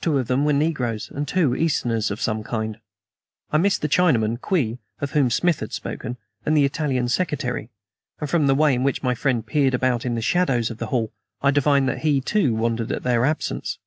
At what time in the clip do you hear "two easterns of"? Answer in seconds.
1.26-2.20